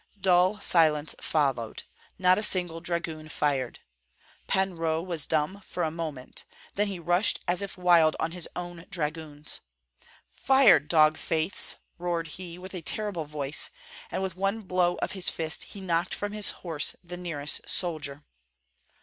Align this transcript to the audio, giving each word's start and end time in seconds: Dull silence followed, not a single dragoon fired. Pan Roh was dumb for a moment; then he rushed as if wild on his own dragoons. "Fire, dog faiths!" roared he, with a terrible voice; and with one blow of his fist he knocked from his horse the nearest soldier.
Dull 0.19 0.59
silence 0.61 1.13
followed, 1.21 1.83
not 2.17 2.39
a 2.39 2.41
single 2.41 2.81
dragoon 2.81 3.29
fired. 3.29 3.81
Pan 4.47 4.75
Roh 4.75 4.99
was 4.99 5.27
dumb 5.27 5.61
for 5.63 5.83
a 5.83 5.91
moment; 5.91 6.43
then 6.73 6.87
he 6.87 6.97
rushed 6.97 7.39
as 7.47 7.61
if 7.61 7.77
wild 7.77 8.15
on 8.19 8.31
his 8.31 8.49
own 8.55 8.87
dragoons. 8.89 9.59
"Fire, 10.31 10.79
dog 10.79 11.19
faiths!" 11.19 11.75
roared 11.99 12.29
he, 12.29 12.57
with 12.57 12.73
a 12.73 12.81
terrible 12.81 13.25
voice; 13.25 13.69
and 14.09 14.23
with 14.23 14.35
one 14.35 14.61
blow 14.61 14.95
of 15.03 15.11
his 15.11 15.29
fist 15.29 15.65
he 15.65 15.81
knocked 15.81 16.15
from 16.15 16.31
his 16.31 16.49
horse 16.65 16.95
the 17.03 17.15
nearest 17.15 17.69
soldier. 17.69 18.23